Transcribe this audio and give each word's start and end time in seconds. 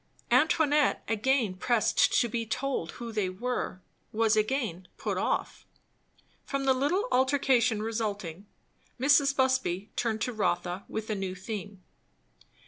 Antoinette 0.31 1.03
again 1.07 1.53
pressed 1.53 2.19
to 2.19 2.27
be 2.27 2.43
told 2.43 2.93
who 2.93 3.11
they 3.11 3.29
were, 3.29 3.81
was 4.11 4.35
again 4.35 4.87
put 4.97 5.15
off. 5.15 5.67
From 6.43 6.63
the 6.65 6.73
little 6.73 7.07
altercation 7.11 7.83
resulting, 7.83 8.47
Mrs. 8.99 9.35
Busby 9.35 9.91
turned 9.95 10.21
to 10.21 10.33
Rotha 10.33 10.85
with 10.87 11.11
a 11.11 11.15
new 11.15 11.35
theme. 11.35 11.83